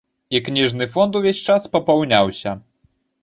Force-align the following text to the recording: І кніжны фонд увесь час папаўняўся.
І 0.37 0.39
кніжны 0.45 0.87
фонд 0.93 1.19
увесь 1.19 1.43
час 1.51 1.69
папаўняўся. 1.77 2.57